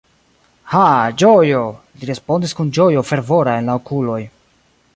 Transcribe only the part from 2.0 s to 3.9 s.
respondis kun ĝojo fervora en la